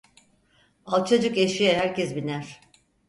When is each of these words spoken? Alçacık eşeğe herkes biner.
Alçacık 0.85 1.37
eşeğe 1.37 1.77
herkes 1.77 2.15
biner. 2.15 2.61